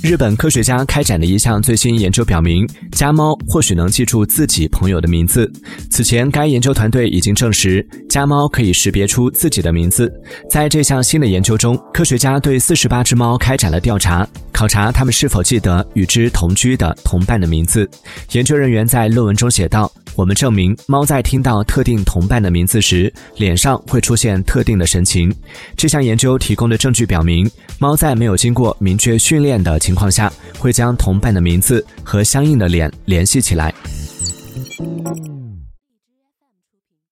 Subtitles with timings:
[0.00, 5.50] 日本科学家开展的一项最新研究表明，家猫或许能记住自己朋友的名字。
[5.90, 10.10] 此前，该研究团队已经证实，家猫可以识别出自己的名字。
[10.48, 17.88] 在这项新的研究中，科学家对四十八只猫开展了调查，考察它们是否记得与之同居的同伴的名字。
[18.32, 25.32] 研究人员在论文中写道：“我们证明，猫在听到特定同伴的名字时，脸上会出现特定的神情。
[25.76, 27.48] 这项研究提供的证据表明，
[27.78, 33.72] 猫在没有经过明确训练的。”情况下，会将同伴的名字和相应的脸联系起来。